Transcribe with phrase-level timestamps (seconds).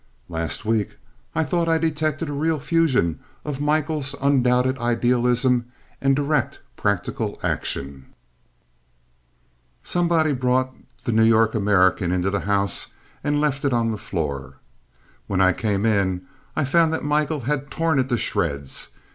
[0.29, 0.97] Last week
[1.35, 5.65] I thought I detected a real fusion of Michael's undoubted idealism
[6.01, 8.07] and direct practical action.
[9.83, 12.87] Somebody brought The New York American into the house
[13.23, 14.55] and left it on the floor.
[15.27, 16.25] When I came in
[16.55, 18.89] I found that Michael had torn it to shreds.